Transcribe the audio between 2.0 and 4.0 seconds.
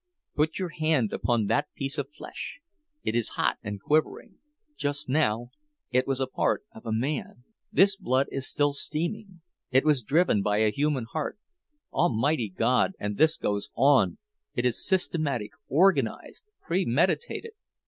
flesh—it is hot and